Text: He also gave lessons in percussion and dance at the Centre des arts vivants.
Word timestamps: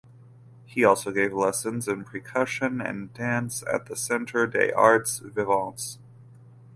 He 0.65 0.83
also 0.83 1.11
gave 1.11 1.31
lessons 1.31 1.87
in 1.87 2.05
percussion 2.05 2.81
and 2.81 3.13
dance 3.13 3.63
at 3.71 3.85
the 3.85 3.95
Centre 3.95 4.47
des 4.47 4.73
arts 4.73 5.19
vivants. 5.19 5.99